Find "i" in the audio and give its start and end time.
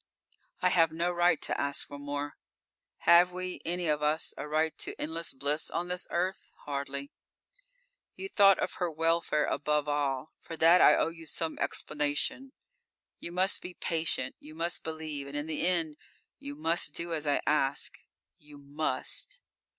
0.63-0.69, 10.81-10.95, 17.27-17.39